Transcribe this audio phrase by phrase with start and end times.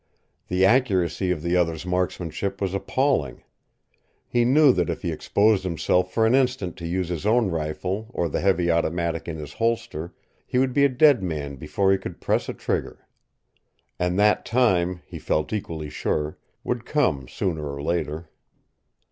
[0.47, 3.43] The accuracy of the other's marksmanship was appalling.
[4.27, 8.07] He knew that if he exposed himself for an instant to use his own rifle
[8.09, 10.15] or the heavy automatic in his holster,
[10.47, 13.05] he would be a dead man before he could press a trigger.
[13.99, 18.27] And that time, he felt equally sure, would come sooner or later.